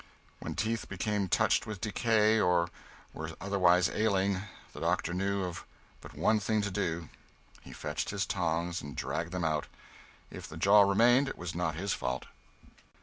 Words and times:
When 0.39 0.55
teeth 0.55 0.89
became 0.89 1.27
touched 1.29 1.67
with 1.67 1.79
decay 1.79 2.39
or 2.39 2.69
were 3.13 3.29
otherwise 3.39 3.87
ailing, 3.87 4.41
the 4.73 4.79
doctor 4.79 5.13
knew 5.13 5.43
of 5.43 5.63
but 6.01 6.15
one 6.15 6.39
thing 6.39 6.63
to 6.63 6.71
do: 6.71 7.09
he 7.61 7.71
fetched 7.71 8.09
his 8.09 8.25
tongs 8.25 8.81
and 8.81 8.95
dragged 8.95 9.31
them 9.31 9.45
out. 9.45 9.67
If 10.31 10.47
the 10.47 10.57
jaw 10.57 10.81
remained, 10.89 11.29
it 11.29 11.37
was 11.37 11.53
not 11.53 11.75
his 11.75 11.93
fault. 11.93 12.25